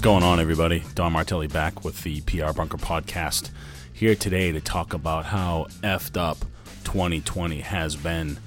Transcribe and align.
What's 0.00 0.06
going 0.06 0.22
on, 0.22 0.40
everybody? 0.40 0.82
Don 0.94 1.12
Martelli 1.12 1.46
back 1.46 1.84
with 1.84 2.04
the 2.04 2.22
PR 2.22 2.54
Bunker 2.54 2.78
podcast. 2.78 3.50
Here 3.92 4.14
today 4.14 4.50
to 4.50 4.58
talk 4.58 4.94
about 4.94 5.26
how 5.26 5.66
effed 5.82 6.16
up 6.16 6.38
2020 6.84 7.60
has 7.60 7.96
been 7.96 8.38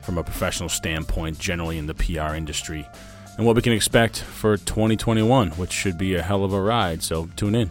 from 0.00 0.16
a 0.16 0.24
professional 0.24 0.70
standpoint, 0.70 1.38
generally 1.38 1.76
in 1.76 1.86
the 1.86 1.92
PR 1.92 2.34
industry, 2.34 2.88
and 3.36 3.44
what 3.44 3.56
we 3.56 3.60
can 3.60 3.74
expect 3.74 4.20
for 4.22 4.56
2021, 4.56 5.50
which 5.50 5.70
should 5.70 5.98
be 5.98 6.14
a 6.14 6.22
hell 6.22 6.44
of 6.44 6.54
a 6.54 6.62
ride. 6.62 7.02
So 7.02 7.28
tune 7.36 7.56
in. 7.56 7.70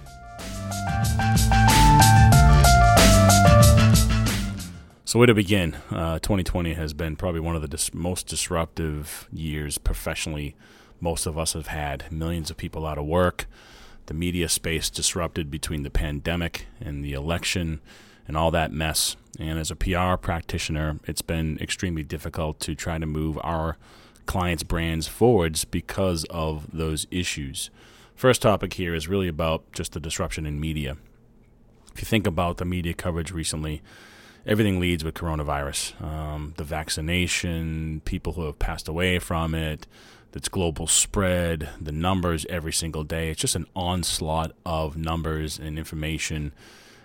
So, 5.04 5.18
where 5.18 5.26
to 5.26 5.34
begin? 5.34 5.73
Uh, 5.89 6.20
2020 6.20 6.76
has 6.76 6.94
been 6.94 7.16
probably 7.16 7.39
one 7.39 7.55
of 7.55 7.64
the 7.64 7.68
dis- 7.68 7.92
most 7.92 8.28
disruptive 8.28 9.28
years 9.34 9.80
professionally 9.80 10.55
most 11.02 11.25
of 11.25 11.37
us 11.37 11.54
have 11.54 11.68
had. 11.68 12.10
Millions 12.11 12.50
of 12.50 12.57
people 12.57 12.86
out 12.86 12.97
of 12.97 13.05
work, 13.05 13.47
the 14.05 14.14
media 14.14 14.47
space 14.47 14.89
disrupted 14.89 15.51
between 15.51 15.83
the 15.83 15.89
pandemic 15.89 16.68
and 16.79 17.04
the 17.04 17.14
election 17.14 17.82
and 18.28 18.37
all 18.37 18.51
that 18.51 18.71
mess. 18.71 19.15
And 19.39 19.59
as 19.59 19.71
a 19.71 19.75
PR 19.75 20.15
practitioner, 20.15 21.00
it's 21.06 21.21
been 21.21 21.57
extremely 21.59 22.04
difficult 22.04 22.59
to 22.61 22.75
try 22.75 22.97
to 22.97 23.06
move 23.06 23.39
our 23.43 23.78
clients' 24.25 24.64
brands 24.64 25.07
forwards 25.07 25.65
because 25.65 26.23
of 26.25 26.68
those 26.71 27.07
issues. 27.11 27.70
First 28.15 28.43
topic 28.43 28.73
here 28.73 28.93
is 28.93 29.07
really 29.07 29.28
about 29.28 29.71
just 29.73 29.93
the 29.93 30.00
disruption 30.00 30.45
in 30.45 30.59
media. 30.59 30.97
If 31.93 32.02
you 32.02 32.06
think 32.06 32.28
about 32.28 32.58
the 32.58 32.66
media 32.66 32.94
coverage 32.94 33.31
recently, 33.31 33.81
everything 34.45 34.80
leads 34.80 35.03
with 35.03 35.16
coronavirus. 35.16 36.02
Um, 36.02 36.53
the 36.58 36.63
vaccination, 36.63 38.02
people 38.05 38.33
who 38.33 38.45
have 38.45 38.59
passed 38.59 38.88
away 38.88 39.19
from 39.19 39.55
it, 39.55 39.88
its 40.33 40.50
global 40.50 40.88
spread, 40.88 41.69
the 41.80 41.91
numbers 41.91 42.45
every 42.50 42.73
single 42.73 43.03
day. 43.03 43.30
It's 43.30 43.42
just 43.42 43.56
an 43.56 43.67
onslaught 43.75 44.53
of 44.66 44.95
numbers 44.95 45.59
and 45.59 45.78
information 45.78 46.53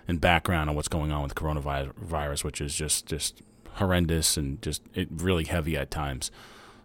and 0.07 0.21
background 0.21 0.69
on 0.69 0.75
what's 0.75 0.87
going 0.87 1.11
on 1.11 1.23
with 1.23 1.35
coronavirus, 1.35 2.43
which 2.43 2.61
is 2.61 2.73
just 2.73 3.05
just 3.05 3.41
horrendous 3.73 4.37
and 4.37 4.61
just 4.61 4.81
it 4.93 5.07
really 5.11 5.43
heavy 5.43 5.75
at 5.75 5.91
times. 5.91 6.31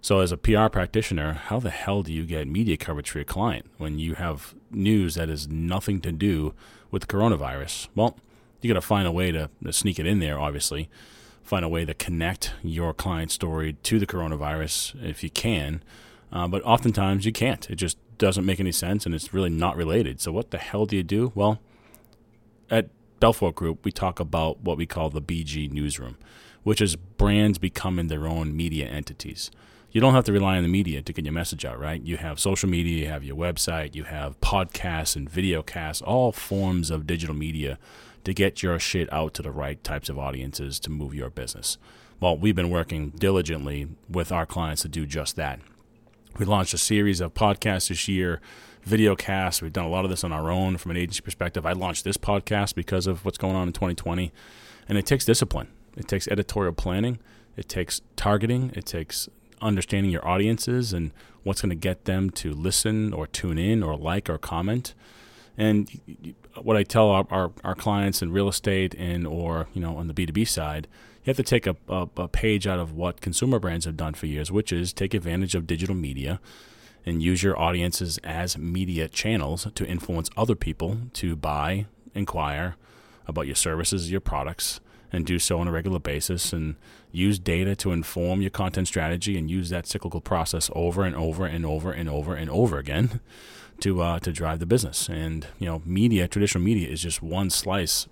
So, 0.00 0.18
as 0.18 0.32
a 0.32 0.36
PR 0.36 0.66
practitioner, 0.66 1.34
how 1.34 1.60
the 1.60 1.70
hell 1.70 2.02
do 2.02 2.12
you 2.12 2.26
get 2.26 2.48
media 2.48 2.76
coverage 2.76 3.10
for 3.10 3.18
your 3.18 3.24
client 3.24 3.66
when 3.78 4.00
you 4.00 4.14
have 4.14 4.52
news 4.72 5.14
that 5.14 5.28
has 5.28 5.46
nothing 5.46 6.00
to 6.00 6.10
do 6.10 6.54
with 6.90 7.06
coronavirus? 7.06 7.86
Well, 7.94 8.16
you 8.62 8.72
got 8.72 8.80
to 8.80 8.86
find 8.86 9.06
a 9.06 9.12
way 9.12 9.32
to, 9.32 9.50
to 9.64 9.72
sneak 9.72 9.98
it 9.98 10.06
in 10.06 10.18
there, 10.18 10.38
obviously. 10.38 10.88
Find 11.42 11.64
a 11.64 11.68
way 11.68 11.84
to 11.84 11.94
connect 11.94 12.52
your 12.62 12.94
client 12.94 13.30
story 13.30 13.74
to 13.82 13.98
the 13.98 14.06
coronavirus 14.06 15.02
if 15.04 15.22
you 15.22 15.30
can. 15.30 15.82
Uh, 16.32 16.48
but 16.48 16.62
oftentimes 16.62 17.26
you 17.26 17.32
can't. 17.32 17.68
It 17.68 17.76
just 17.76 17.98
doesn't 18.18 18.46
make 18.46 18.60
any 18.60 18.72
sense 18.72 19.04
and 19.04 19.14
it's 19.14 19.34
really 19.34 19.50
not 19.50 19.76
related. 19.76 20.20
So, 20.20 20.32
what 20.32 20.50
the 20.50 20.58
hell 20.58 20.86
do 20.86 20.96
you 20.96 21.02
do? 21.02 21.32
Well, 21.34 21.60
at 22.70 22.88
Belfort 23.20 23.54
Group, 23.54 23.84
we 23.84 23.92
talk 23.92 24.20
about 24.20 24.60
what 24.60 24.76
we 24.76 24.86
call 24.86 25.10
the 25.10 25.20
BG 25.20 25.70
newsroom, 25.70 26.16
which 26.62 26.80
is 26.80 26.96
brands 26.96 27.58
becoming 27.58 28.06
their 28.06 28.26
own 28.26 28.56
media 28.56 28.86
entities 28.86 29.50
you 29.92 30.00
don't 30.00 30.14
have 30.14 30.24
to 30.24 30.32
rely 30.32 30.56
on 30.56 30.62
the 30.62 30.70
media 30.70 31.02
to 31.02 31.12
get 31.12 31.24
your 31.24 31.34
message 31.34 31.66
out, 31.66 31.78
right? 31.78 32.02
You 32.02 32.16
have 32.16 32.40
social 32.40 32.68
media, 32.68 33.04
you 33.04 33.08
have 33.08 33.22
your 33.22 33.36
website, 33.36 33.94
you 33.94 34.04
have 34.04 34.40
podcasts 34.40 35.14
and 35.14 35.28
video 35.28 35.62
casts, 35.62 36.00
all 36.00 36.32
forms 36.32 36.90
of 36.90 37.06
digital 37.06 37.36
media 37.36 37.78
to 38.24 38.32
get 38.32 38.62
your 38.62 38.78
shit 38.78 39.12
out 39.12 39.34
to 39.34 39.42
the 39.42 39.50
right 39.50 39.82
types 39.82 40.08
of 40.08 40.18
audiences 40.18 40.78
to 40.80 40.90
move 40.90 41.14
your 41.14 41.30
business. 41.30 41.78
Well, 42.20 42.36
we've 42.36 42.54
been 42.54 42.70
working 42.70 43.10
diligently 43.10 43.88
with 44.08 44.30
our 44.30 44.46
clients 44.46 44.82
to 44.82 44.88
do 44.88 45.06
just 45.06 45.36
that. 45.36 45.60
We 46.38 46.46
launched 46.46 46.72
a 46.72 46.78
series 46.78 47.20
of 47.20 47.34
podcasts 47.34 47.88
this 47.88 48.08
year, 48.08 48.40
video 48.84 49.16
casts. 49.16 49.60
We've 49.60 49.72
done 49.72 49.84
a 49.84 49.90
lot 49.90 50.04
of 50.04 50.10
this 50.10 50.24
on 50.24 50.32
our 50.32 50.50
own 50.50 50.76
from 50.76 50.92
an 50.92 50.96
agency 50.96 51.20
perspective. 51.20 51.66
I 51.66 51.72
launched 51.72 52.04
this 52.04 52.16
podcast 52.16 52.74
because 52.74 53.06
of 53.06 53.24
what's 53.24 53.38
going 53.38 53.56
on 53.56 53.68
in 53.68 53.72
2020, 53.72 54.32
and 54.88 54.96
it 54.96 55.04
takes 55.04 55.24
discipline. 55.24 55.68
It 55.96 56.08
takes 56.08 56.28
editorial 56.28 56.72
planning. 56.72 57.18
It 57.56 57.68
takes 57.68 58.00
targeting. 58.16 58.72
It 58.74 58.86
takes 58.86 59.28
understanding 59.60 60.10
your 60.10 60.26
audiences 60.26 60.92
and 60.92 61.12
what's 61.42 61.60
going 61.60 61.70
to 61.70 61.76
get 61.76 62.04
them 62.04 62.30
to 62.30 62.52
listen 62.52 63.12
or 63.12 63.26
tune 63.26 63.58
in 63.58 63.82
or 63.82 63.96
like 63.96 64.30
or 64.30 64.38
comment. 64.38 64.94
And 65.56 66.34
what 66.60 66.76
I 66.76 66.82
tell 66.82 67.10
our, 67.10 67.26
our, 67.30 67.52
our 67.62 67.74
clients 67.74 68.22
in 68.22 68.32
real 68.32 68.48
estate 68.48 68.94
and 68.98 69.26
or 69.26 69.68
you 69.74 69.80
know 69.80 69.96
on 69.96 70.06
the 70.06 70.14
B 70.14 70.26
two 70.26 70.32
B 70.32 70.44
side, 70.44 70.86
you 71.24 71.30
have 71.30 71.36
to 71.36 71.42
take 71.42 71.66
a, 71.66 71.76
a, 71.88 72.08
a 72.16 72.28
page 72.28 72.66
out 72.66 72.78
of 72.78 72.92
what 72.92 73.20
consumer 73.20 73.58
brands 73.58 73.84
have 73.84 73.96
done 73.96 74.14
for 74.14 74.26
years, 74.26 74.50
which 74.50 74.72
is 74.72 74.92
take 74.92 75.14
advantage 75.14 75.54
of 75.54 75.66
digital 75.66 75.94
media 75.94 76.40
and 77.04 77.22
use 77.22 77.42
your 77.42 77.58
audiences 77.58 78.18
as 78.18 78.56
media 78.56 79.08
channels 79.08 79.66
to 79.74 79.86
influence 79.86 80.30
other 80.36 80.54
people 80.54 80.98
to 81.12 81.34
buy, 81.34 81.86
inquire 82.14 82.76
about 83.26 83.46
your 83.46 83.56
services, 83.56 84.10
your 84.10 84.20
products, 84.20 84.80
and 85.12 85.26
do 85.26 85.38
so 85.38 85.58
on 85.58 85.68
a 85.68 85.72
regular 85.72 85.98
basis 85.98 86.52
and 86.52 86.76
use 87.10 87.38
data 87.38 87.76
to 87.76 87.92
inform 87.92 88.40
your 88.40 88.50
content 88.50 88.88
strategy 88.88 89.36
and 89.36 89.50
use 89.50 89.68
that 89.68 89.86
cyclical 89.86 90.20
process 90.20 90.70
over 90.74 91.04
and 91.04 91.14
over 91.14 91.44
and 91.44 91.66
over 91.66 91.92
and 91.92 92.08
over 92.08 92.34
and 92.34 92.50
over 92.50 92.78
again 92.78 93.20
to 93.80 94.00
uh, 94.02 94.18
to 94.20 94.32
drive 94.32 94.58
the 94.58 94.66
business. 94.66 95.08
And 95.08 95.46
you 95.58 95.66
know, 95.66 95.82
media, 95.84 96.28
traditional 96.28 96.62
media, 96.62 96.88
is 96.88 97.02
just 97.02 97.22
one 97.22 97.50
slice 97.50 98.06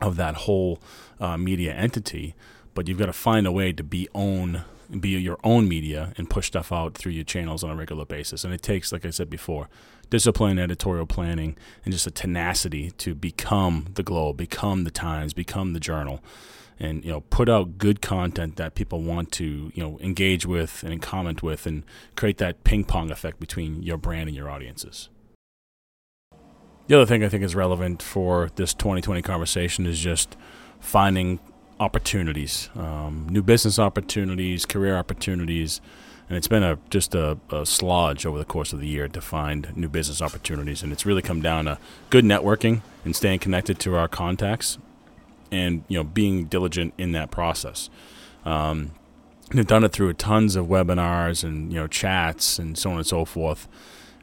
of 0.00 0.16
that 0.16 0.34
whole 0.34 0.80
uh, 1.20 1.36
media 1.36 1.72
entity. 1.74 2.34
But 2.74 2.88
you've 2.88 2.98
got 2.98 3.06
to 3.06 3.12
find 3.12 3.46
a 3.46 3.52
way 3.52 3.72
to 3.72 3.82
be 3.82 4.08
own 4.14 4.64
be 5.00 5.10
your 5.10 5.38
own 5.44 5.68
media 5.68 6.12
and 6.16 6.28
push 6.28 6.46
stuff 6.46 6.72
out 6.72 6.94
through 6.94 7.12
your 7.12 7.24
channels 7.24 7.64
on 7.64 7.70
a 7.70 7.76
regular 7.76 8.04
basis. 8.04 8.44
And 8.44 8.52
it 8.52 8.62
takes, 8.62 8.92
like 8.92 9.04
I 9.04 9.10
said 9.10 9.30
before, 9.30 9.68
discipline, 10.10 10.58
editorial 10.58 11.06
planning, 11.06 11.56
and 11.84 11.92
just 11.92 12.06
a 12.06 12.10
tenacity 12.10 12.90
to 12.92 13.14
become 13.14 13.88
the 13.94 14.02
Globe, 14.02 14.36
become 14.36 14.84
the 14.84 14.90
Times, 14.90 15.32
become 15.32 15.72
the 15.72 15.80
Journal, 15.80 16.22
and 16.78 17.04
you 17.04 17.10
know 17.10 17.20
put 17.22 17.48
out 17.48 17.78
good 17.78 18.02
content 18.02 18.56
that 18.56 18.74
people 18.74 19.02
want 19.02 19.32
to 19.32 19.72
you 19.74 19.82
know 19.82 19.98
engage 20.00 20.46
with 20.46 20.82
and 20.82 21.00
comment 21.02 21.42
with, 21.42 21.66
and 21.66 21.84
create 22.16 22.38
that 22.38 22.64
ping 22.64 22.84
pong 22.84 23.10
effect 23.10 23.40
between 23.40 23.82
your 23.82 23.96
brand 23.96 24.28
and 24.28 24.36
your 24.36 24.50
audiences. 24.50 25.08
The 26.86 26.94
other 26.94 27.06
thing 27.06 27.24
I 27.24 27.28
think 27.28 27.42
is 27.42 27.56
relevant 27.56 28.00
for 28.00 28.50
this 28.54 28.72
2020 28.72 29.20
conversation 29.22 29.86
is 29.86 29.98
just 29.98 30.36
finding 30.78 31.40
opportunities, 31.78 32.70
um, 32.74 33.26
new 33.30 33.42
business 33.42 33.78
opportunities, 33.78 34.64
career 34.64 34.96
opportunities, 34.96 35.80
and 36.28 36.36
it's 36.36 36.48
been 36.48 36.62
a 36.62 36.78
just 36.90 37.14
a, 37.14 37.32
a 37.50 37.62
slodge 37.62 38.26
over 38.26 38.38
the 38.38 38.44
course 38.44 38.72
of 38.72 38.80
the 38.80 38.88
year 38.88 39.06
to 39.08 39.20
find 39.20 39.76
new 39.76 39.88
business 39.88 40.20
opportunities. 40.20 40.82
And 40.82 40.92
it's 40.92 41.06
really 41.06 41.22
come 41.22 41.40
down 41.40 41.66
to 41.66 41.78
good 42.10 42.24
networking 42.24 42.82
and 43.04 43.14
staying 43.14 43.38
connected 43.38 43.78
to 43.80 43.94
our 43.94 44.08
contacts, 44.08 44.78
and 45.52 45.84
you 45.88 45.98
know 45.98 46.04
being 46.04 46.44
diligent 46.46 46.94
in 46.98 47.12
that 47.12 47.30
process. 47.30 47.90
Um, 48.44 48.92
they've 49.50 49.66
done 49.66 49.84
it 49.84 49.92
through 49.92 50.12
tons 50.14 50.56
of 50.56 50.66
webinars 50.66 51.44
and 51.44 51.72
you 51.72 51.78
know 51.78 51.86
chats 51.86 52.58
and 52.58 52.76
so 52.76 52.90
on 52.90 52.96
and 52.96 53.06
so 53.06 53.24
forth. 53.24 53.68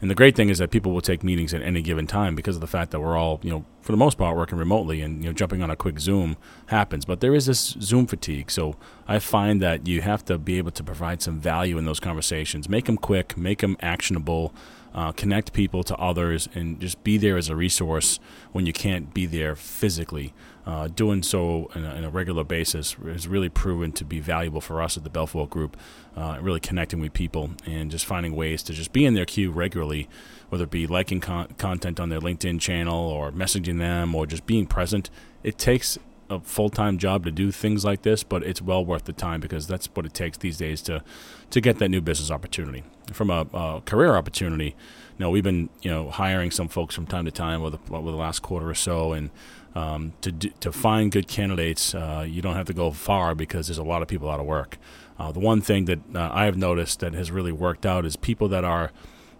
And 0.01 0.09
the 0.09 0.15
great 0.15 0.35
thing 0.35 0.49
is 0.49 0.57
that 0.57 0.69
people 0.69 0.91
will 0.91 1.01
take 1.01 1.23
meetings 1.23 1.53
at 1.53 1.61
any 1.61 1.81
given 1.81 2.07
time 2.07 2.35
because 2.35 2.55
of 2.55 2.61
the 2.61 2.67
fact 2.67 2.91
that 2.91 2.99
we're 2.99 3.15
all, 3.15 3.39
you 3.41 3.49
know, 3.49 3.63
for 3.83 3.91
the 3.91 3.97
most 3.97 4.17
part, 4.17 4.37
working 4.37 4.57
remotely, 4.57 5.01
and 5.01 5.21
you 5.21 5.29
know, 5.29 5.33
jumping 5.33 5.61
on 5.61 5.69
a 5.69 5.75
quick 5.75 5.99
Zoom 5.99 6.37
happens. 6.67 7.03
But 7.05 7.19
there 7.19 7.35
is 7.35 7.45
this 7.45 7.75
Zoom 7.81 8.07
fatigue, 8.07 8.49
so 8.49 8.75
I 9.07 9.19
find 9.19 9.61
that 9.61 9.87
you 9.87 10.01
have 10.01 10.23
to 10.25 10.37
be 10.37 10.57
able 10.57 10.71
to 10.71 10.83
provide 10.83 11.21
some 11.21 11.37
value 11.39 11.77
in 11.77 11.85
those 11.85 11.99
conversations, 11.99 12.69
make 12.69 12.85
them 12.85 12.97
quick, 12.97 13.37
make 13.37 13.59
them 13.59 13.75
actionable, 13.81 14.53
uh, 14.95 15.11
connect 15.11 15.51
people 15.53 15.83
to 15.83 15.95
others, 15.97 16.47
and 16.55 16.79
just 16.79 17.03
be 17.03 17.17
there 17.17 17.35
as 17.35 17.49
a 17.49 17.55
resource 17.55 18.19
when 18.53 18.65
you 18.65 18.73
can't 18.73 19.13
be 19.13 19.25
there 19.25 19.55
physically. 19.55 20.33
Uh, 20.65 20.87
doing 20.87 21.21
so 21.21 21.69
on 21.75 21.83
a, 21.83 22.07
a, 22.07 22.09
regular 22.09 22.45
basis 22.45 22.93
has 23.03 23.27
really 23.27 23.49
proven 23.49 23.91
to 23.91 24.05
be 24.05 24.21
valuable 24.21 24.61
for 24.61 24.81
us 24.81 24.95
at 24.95 25.03
the 25.03 25.09
Belfort 25.09 25.49
Group. 25.49 25.75
Uh, 26.15 26.37
really 26.41 26.61
connecting 26.61 27.01
with 27.01 27.11
people 27.11 27.49
and 27.65 27.91
just 27.91 28.05
finding 28.05 28.33
ways 28.33 28.63
to 28.63 28.71
just 28.71 28.93
be 28.93 29.03
in 29.03 29.13
their 29.13 29.25
queue 29.25 29.51
regularly, 29.51 30.07
whether 30.53 30.65
it 30.65 30.69
be 30.69 30.85
liking 30.85 31.19
con- 31.19 31.47
content 31.57 31.99
on 31.99 32.09
their 32.09 32.19
LinkedIn 32.19 32.61
channel 32.61 32.95
or 32.95 33.31
messaging 33.31 33.79
them 33.79 34.13
or 34.13 34.27
just 34.27 34.45
being 34.45 34.67
present. 34.67 35.09
It 35.41 35.57
takes 35.57 35.97
a 36.29 36.39
full 36.41 36.69
time 36.69 36.99
job 36.99 37.25
to 37.25 37.31
do 37.31 37.49
things 37.49 37.83
like 37.83 38.03
this, 38.03 38.21
but 38.21 38.43
it's 38.43 38.61
well 38.61 38.85
worth 38.85 39.05
the 39.05 39.13
time 39.13 39.41
because 39.41 39.65
that's 39.65 39.87
what 39.95 40.05
it 40.05 40.13
takes 40.13 40.37
these 40.37 40.57
days 40.57 40.83
to 40.83 41.03
to 41.49 41.59
get 41.59 41.79
that 41.79 41.89
new 41.89 42.01
business 42.01 42.29
opportunity. 42.29 42.83
From 43.11 43.31
a, 43.31 43.47
a 43.51 43.81
career 43.83 44.15
opportunity, 44.15 44.75
you 45.17 45.19
know, 45.25 45.31
we've 45.31 45.43
been 45.43 45.69
you 45.81 45.89
know 45.89 46.11
hiring 46.11 46.51
some 46.51 46.67
folks 46.67 46.93
from 46.93 47.07
time 47.07 47.25
to 47.25 47.31
time 47.31 47.63
with 47.63 47.73
the, 47.73 47.91
with 47.91 48.13
the 48.13 48.19
last 48.19 48.43
quarter 48.43 48.69
or 48.69 48.75
so, 48.75 49.11
and 49.11 49.31
um, 49.73 50.13
to 50.21 50.31
do, 50.31 50.51
to 50.59 50.71
find 50.71 51.11
good 51.11 51.27
candidates, 51.27 51.95
uh, 51.95 52.23
you 52.29 52.43
don't 52.43 52.55
have 52.55 52.67
to 52.67 52.73
go 52.73 52.91
far 52.91 53.33
because 53.33 53.65
there's 53.65 53.79
a 53.79 53.83
lot 53.83 54.03
of 54.03 54.07
people 54.07 54.29
out 54.29 54.39
of 54.39 54.45
work. 54.45 54.77
Uh, 55.17 55.31
the 55.31 55.39
one 55.39 55.61
thing 55.61 55.85
that 55.85 55.99
uh, 56.13 56.29
I 56.31 56.45
have 56.45 56.57
noticed 56.57 56.99
that 56.99 57.15
has 57.15 57.31
really 57.31 57.51
worked 57.51 57.87
out 57.87 58.05
is 58.05 58.15
people 58.15 58.47
that 58.49 58.63
are 58.63 58.91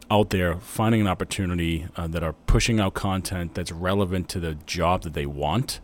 out 0.09 0.29
there 0.29 0.55
finding 0.57 1.01
an 1.01 1.07
opportunity 1.07 1.87
uh, 1.95 2.07
that 2.07 2.23
are 2.23 2.33
pushing 2.33 2.79
out 2.79 2.93
content 2.93 3.53
that's 3.53 3.71
relevant 3.71 4.29
to 4.29 4.39
the 4.39 4.55
job 4.65 5.03
that 5.03 5.13
they 5.13 5.25
want 5.25 5.79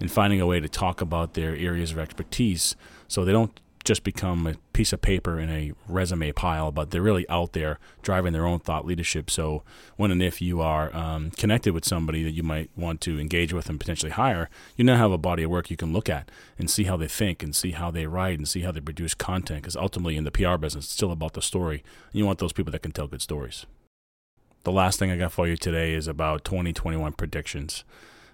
and 0.00 0.10
finding 0.10 0.40
a 0.40 0.46
way 0.46 0.60
to 0.60 0.68
talk 0.68 1.00
about 1.00 1.34
their 1.34 1.56
areas 1.56 1.92
of 1.92 1.98
expertise 1.98 2.76
so 3.08 3.24
they 3.24 3.32
don't 3.32 3.60
just 3.88 4.04
become 4.04 4.46
a 4.46 4.54
piece 4.74 4.92
of 4.92 5.00
paper 5.00 5.40
in 5.40 5.48
a 5.48 5.72
resume 5.88 6.30
pile, 6.32 6.70
but 6.70 6.90
they're 6.90 7.00
really 7.00 7.26
out 7.30 7.54
there 7.54 7.78
driving 8.02 8.34
their 8.34 8.44
own 8.44 8.58
thought 8.58 8.84
leadership. 8.84 9.30
So 9.30 9.62
when 9.96 10.10
and 10.10 10.22
if 10.22 10.42
you 10.42 10.60
are 10.60 10.94
um, 10.94 11.30
connected 11.30 11.72
with 11.72 11.86
somebody 11.86 12.22
that 12.22 12.32
you 12.32 12.42
might 12.42 12.68
want 12.76 13.00
to 13.00 13.18
engage 13.18 13.54
with 13.54 13.70
and 13.70 13.80
potentially 13.80 14.12
hire, 14.12 14.50
you 14.76 14.84
now 14.84 14.98
have 14.98 15.10
a 15.10 15.16
body 15.16 15.42
of 15.42 15.50
work 15.50 15.70
you 15.70 15.76
can 15.78 15.94
look 15.94 16.10
at 16.10 16.30
and 16.58 16.68
see 16.68 16.84
how 16.84 16.98
they 16.98 17.08
think 17.08 17.42
and 17.42 17.56
see 17.56 17.70
how 17.70 17.90
they 17.90 18.06
write 18.06 18.36
and 18.36 18.46
see 18.46 18.60
how 18.60 18.70
they 18.70 18.80
produce 18.80 19.14
content. 19.14 19.62
Because 19.62 19.74
ultimately, 19.74 20.18
in 20.18 20.24
the 20.24 20.30
PR 20.30 20.58
business, 20.58 20.84
it's 20.84 20.92
still 20.92 21.10
about 21.10 21.32
the 21.32 21.40
story. 21.40 21.82
And 22.12 22.18
you 22.18 22.26
want 22.26 22.40
those 22.40 22.52
people 22.52 22.72
that 22.72 22.82
can 22.82 22.92
tell 22.92 23.06
good 23.06 23.22
stories. 23.22 23.64
The 24.64 24.72
last 24.72 24.98
thing 24.98 25.10
I 25.10 25.16
got 25.16 25.32
for 25.32 25.48
you 25.48 25.56
today 25.56 25.94
is 25.94 26.06
about 26.06 26.44
2021 26.44 27.14
predictions 27.14 27.84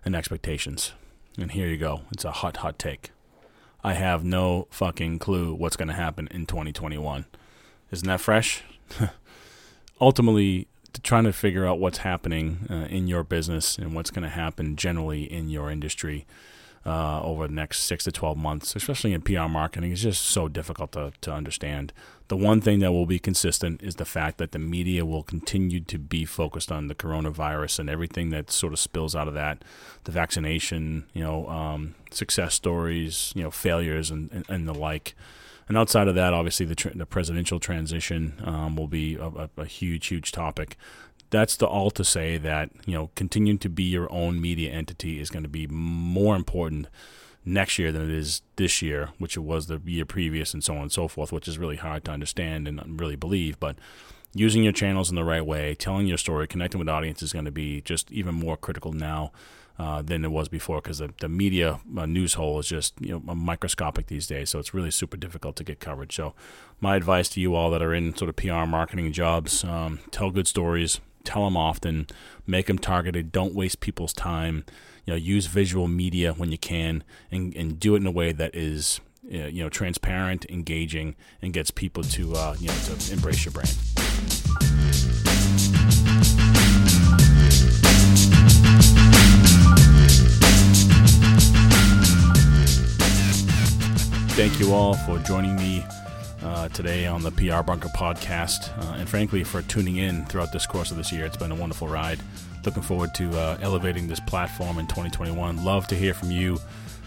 and 0.05 0.17
expectations. 0.17 0.95
And 1.39 1.53
here 1.53 1.69
you 1.69 1.77
go. 1.77 2.01
It's 2.11 2.25
a 2.25 2.33
hot, 2.33 2.56
hot 2.56 2.77
take. 2.77 3.14
I 3.85 3.93
have 3.93 4.25
no 4.25 4.67
fucking 4.71 5.19
clue 5.19 5.55
what's 5.55 5.77
going 5.77 5.89
to 5.89 5.95
happen 5.95 6.27
in 6.31 6.47
2021. 6.47 7.27
Isn't 7.91 8.09
that 8.09 8.21
fresh? 8.21 8.65
Ultimately, 10.01 10.69
trying 11.03 11.25
to 11.25 11.33
figure 11.35 11.67
out 11.67 11.79
what's 11.79 11.99
happening 11.99 12.67
uh, 12.71 12.87
in 12.89 13.09
your 13.09 13.23
business 13.23 13.77
and 13.77 13.95
what's 13.95 14.11
going 14.11 14.23
to 14.23 14.31
happen 14.31 14.77
generally 14.77 15.31
in 15.31 15.51
your 15.51 15.71
industry 15.71 16.27
uh, 16.87 17.23
over 17.23 17.47
the 17.47 17.55
next 17.55 17.81
six 17.81 18.05
to 18.05 18.13
12 18.13 18.37
months, 18.37 18.77
especially 18.77 19.13
in 19.15 19.23
PR 19.23 19.49
marketing, 19.49 19.91
is 19.91 20.03
just 20.03 20.23
so 20.23 20.49
difficult 20.49 20.93
to, 20.93 21.13
to 21.23 21.33
understand. 21.33 21.93
The 22.29 22.37
one 22.37 22.61
thing 22.61 22.81
that 22.81 22.93
will 22.93 23.07
be 23.07 23.19
consistent 23.19 23.83
is 23.83 23.97
the 23.97 24.05
fact 24.05 24.39
that 24.39 24.53
the 24.53 24.59
media 24.59 25.05
will 25.05 25.23
continue 25.23 25.81
to 25.81 25.99
be 25.99 26.25
focused 26.25 26.71
on 26.71 26.89
the 26.89 26.95
coronavirus 26.95 27.79
and 27.79 27.91
everything 27.91 28.31
that 28.31 28.51
sort 28.51 28.73
of 28.73 28.79
spills 28.79 29.15
out 29.17 29.29
of 29.29 29.35
that, 29.35 29.63
the 30.05 30.13
vaccination, 30.13 31.07
you 31.15 31.23
know, 31.23 31.49
um, 31.49 31.95
success 32.11 32.55
stories, 32.55 33.33
you 33.35 33.43
know, 33.43 33.51
failures 33.51 34.11
and, 34.11 34.31
and, 34.33 34.45
and, 34.49 34.69
the 34.69 34.75
like. 34.75 35.15
And 35.69 35.79
outside 35.79 36.09
of 36.09 36.15
that, 36.15 36.35
obviously 36.35 36.67
the, 36.67 36.93
the 36.95 37.07
presidential 37.07 37.61
transition 37.61 38.35
um, 38.45 38.77
will 38.77 38.89
be 38.89 39.17
a, 39.17 39.27
a, 39.27 39.51
a 39.59 39.65
huge, 39.65 40.07
huge 40.09 40.33
topic 40.33 40.77
that's 41.35 41.57
the 41.57 41.67
all 41.67 41.91
to 41.91 42.05
say 42.05 42.39
that 42.39 42.71
you 42.87 42.95
know 42.95 43.11
continuing 43.17 43.59
to 43.59 43.69
be 43.69 43.83
your 43.83 44.11
own 44.13 44.41
media 44.41 44.71
entity 44.71 45.21
is 45.21 45.31
going 45.31 45.43
to 45.43 45.49
be 45.49 45.67
more 45.67 46.37
important 46.37 46.87
next 47.45 47.79
year 47.79 47.93
than 47.93 48.03
it 48.03 48.11
is 48.11 48.43
this 48.57 48.81
year, 48.81 49.11
which 49.19 49.37
it 49.37 49.41
was 49.41 49.67
the 49.67 49.81
year 49.85 50.05
previous, 50.05 50.55
and 50.55 50.63
so 50.63 50.75
on 50.75 50.83
and 50.83 50.93
so 50.93 51.09
forth, 51.09 51.33
which 51.33 51.49
is 51.49 51.59
really 51.59 51.77
hard 51.77 52.05
to 52.05 52.11
understand 52.11 52.67
and 52.67 53.01
really 53.01 53.17
believe. 53.17 53.59
But 53.61 53.77
using 54.33 54.63
your 54.63 54.73
channels 54.73 55.11
in 55.11 55.17
the 55.17 55.25
right 55.25 55.45
way, 55.45 55.75
telling 55.75 56.07
your 56.07 56.19
story, 56.19 56.47
connecting 56.47 56.79
with 56.79 56.89
audience 56.89 57.23
is 57.23 57.33
going 57.33 57.45
to 57.45 57.51
be 57.51 57.81
just 57.81 58.11
even 58.13 58.35
more 58.35 58.57
critical 58.57 58.93
now. 58.93 59.33
Uh, 59.77 60.01
than 60.03 60.25
it 60.25 60.31
was 60.31 60.49
before 60.49 60.81
because 60.81 60.99
the, 60.99 61.13
the 61.19 61.29
media 61.29 61.81
uh, 61.99 62.07
news 62.07 62.35
hole 62.35 62.61
is 62.61 62.69
just 62.69 62.95
you 63.01 63.09
know 63.09 63.35
microscopic 63.35 64.07
these 64.07 64.29
days 64.29 64.49
so 64.49 64.61
it's 64.61 64.73
really 64.73 64.89
super 64.89 65.17
difficult 65.17 65.57
to 65.57 65.65
get 65.65 65.81
coverage 65.81 66.15
so 66.15 66.33
my 66.81 66.95
advice 66.95 67.29
to 67.29 67.41
you 67.41 67.57
all 67.57 67.73
that 67.73 67.83
are 67.83 67.93
in 67.93 68.15
sort 68.15 68.29
of 68.29 68.37
PR 68.37 68.67
marketing 68.67 69.13
jobs 69.13 69.65
um, 69.65 69.99
tell 70.13 70.31
good 70.31 70.47
stories 70.47 71.01
tell 71.25 71.44
them 71.44 71.56
often, 71.56 72.06
make 72.47 72.67
them 72.67 72.79
targeted. 72.79 73.32
Don't 73.32 73.55
waste 73.55 73.81
people's 73.81 74.12
time. 74.12 74.65
You 75.05 75.12
know, 75.12 75.17
use 75.17 75.47
visual 75.47 75.88
media 75.88 76.32
when 76.32 76.50
you 76.50 76.59
can, 76.59 77.05
and, 77.31 77.55
and 77.56 77.79
do 77.79 77.94
it 77.94 77.99
in 77.99 78.06
a 78.06 78.11
way 78.11 78.32
that 78.32 78.55
is 78.55 79.00
you 79.29 79.62
know 79.62 79.69
transparent, 79.69 80.47
engaging, 80.49 81.15
and 81.43 81.53
gets 81.53 81.71
people 81.71 82.03
to 82.03 82.35
uh, 82.35 82.56
you 82.59 82.69
know 82.69 82.75
to 82.75 83.12
embrace 83.12 83.44
your 83.44 83.53
brand. 83.53 83.75
Thank 94.37 94.59
you 94.59 94.75
all 94.75 94.94
for 94.94 95.19
joining 95.20 95.55
me 95.56 95.85
uh, 96.65 96.69
today 96.69 97.07
on 97.07 97.23
the 97.23 97.31
PR 97.33 97.63
Bunker 97.63 97.89
podcast, 97.89 98.77
uh, 98.79 98.95
and 98.95 99.09
frankly, 99.09 99.45
for 99.45 99.61
tuning 99.63 99.97
in 99.97 100.25
throughout 100.27 100.53
this 100.53 100.67
course 100.67 100.91
of 100.91 100.97
this 100.97 101.13
year. 101.13 101.27
It's 101.27 101.37
been 101.37 101.53
a 101.53 101.55
wonderful 101.55 101.89
ride. 101.89 102.21
Looking 102.65 102.83
forward 102.83 103.15
to 103.17 103.31
uh, 103.39 103.59
elevating 103.61 104.09
this 104.09 104.21
platform 104.21 104.79
in 104.79 104.87
2021. 104.87 105.63
Love 105.63 105.87
to 105.89 105.95
hear 105.95 106.15
from 106.15 106.31
you, 106.31 106.59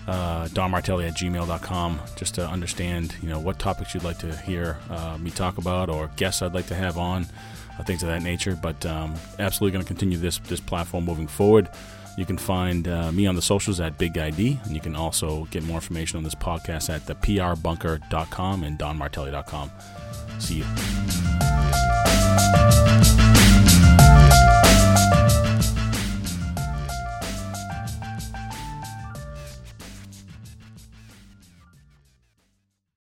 uh, 0.07 0.48
Don 0.50 0.69
Martelli 0.69 1.06
at 1.06 1.15
gmail.com, 1.15 2.00
just 2.15 2.36
to 2.36 2.48
understand, 2.48 3.15
you 3.21 3.30
know, 3.30 3.39
what 3.39 3.57
topics 3.57 3.95
you'd 3.95 4.04
like 4.04 4.19
to 4.19 4.36
hear 4.38 4.77
uh, 4.92 5.18
me 5.18 5.31
talk 5.31 5.57
about 5.57 5.89
or 5.89 6.12
guests 6.18 6.44
I'd 6.44 6.54
like 6.54 6.68
to 6.68 6.75
have 6.75 7.00
on, 7.00 7.25
uh, 7.80 7.83
things 7.83 8.04
of 8.04 8.09
that 8.09 8.21
nature. 8.21 8.56
But 8.62 8.86
um, 8.86 9.15
absolutely 9.39 9.74
going 9.74 9.86
to 9.86 9.88
continue 9.88 10.19
this 10.19 10.38
this 10.39 10.59
platform 10.59 11.06
moving 11.06 11.27
forward. 11.27 11.68
You 12.17 12.25
can 12.25 12.37
find 12.37 12.87
uh, 12.87 13.11
me 13.11 13.27
on 13.27 13.35
the 13.35 13.41
socials 13.41 13.79
at 13.79 13.97
Big 13.97 14.17
ID, 14.17 14.59
and 14.63 14.73
you 14.73 14.81
can 14.81 14.95
also 14.95 15.45
get 15.51 15.63
more 15.63 15.75
information 15.75 16.17
on 16.17 16.23
this 16.23 16.35
podcast 16.35 16.89
at 16.89 17.05
theprbunker.com 17.05 18.63
and 18.63 18.77
donmartelli.com. 18.77 19.71
See 20.39 20.55
you. 20.55 20.65